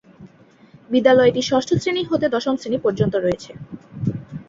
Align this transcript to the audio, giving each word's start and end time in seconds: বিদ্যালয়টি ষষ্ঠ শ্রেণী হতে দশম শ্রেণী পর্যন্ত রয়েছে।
বিদ্যালয়টি 0.89 1.41
ষষ্ঠ 1.49 1.69
শ্রেণী 1.81 2.03
হতে 2.09 2.25
দশম 2.35 2.55
শ্রেণী 2.57 2.77
পর্যন্ত 2.85 3.13
রয়েছে। 3.15 3.51